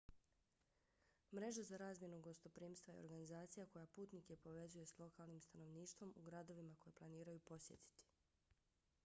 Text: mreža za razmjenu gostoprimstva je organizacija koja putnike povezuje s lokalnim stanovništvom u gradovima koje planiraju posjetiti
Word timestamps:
mreža 1.37 1.65
za 1.67 1.77
razmjenu 1.81 2.21
gostoprimstva 2.27 2.93
je 2.93 2.99
organizacija 3.03 3.67
koja 3.75 3.85
putnike 3.99 4.39
povezuje 4.47 4.85
s 4.93 4.97
lokalnim 5.05 5.41
stanovništvom 5.49 6.13
u 6.23 6.27
gradovima 6.31 6.75
koje 6.75 6.99
planiraju 7.03 7.47
posjetiti 7.53 8.11